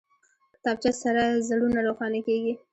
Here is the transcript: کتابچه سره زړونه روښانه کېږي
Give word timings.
کتابچه 0.53 0.91
سره 1.03 1.23
زړونه 1.47 1.79
روښانه 1.87 2.19
کېږي 2.27 2.53